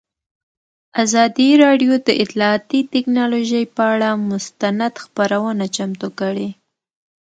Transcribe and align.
ازادي 1.03 1.49
راډیو 1.63 1.93
د 2.07 2.09
اطلاعاتی 2.23 2.79
تکنالوژي 2.93 3.63
پر 3.77 3.87
اړه 3.95 4.09
مستند 4.29 4.93
خپرونه 5.05 5.65
چمتو 5.75 6.07
کړې. 6.19 6.49